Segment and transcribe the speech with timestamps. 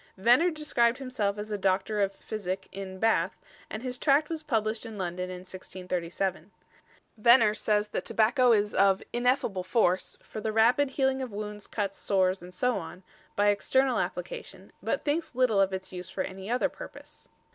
[0.17, 4.83] Venner described himself as a doctor of physic in Bath, and his tract was published
[4.83, 6.49] in London in 1637.
[7.19, 11.99] Venner says that tobacco is of "ineffable force" for the rapid healing of wounds, cuts,
[11.99, 13.03] sores and so on,
[13.35, 17.29] by external application, but thinks little of its use for any other purpose.